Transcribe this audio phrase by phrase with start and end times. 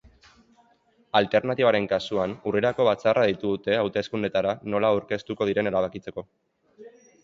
[1.19, 6.31] Alternatibaren kasuan, urrirako batzarra deitu dute hauteskundeetara nola aurkeztuko diren erabakitzeko.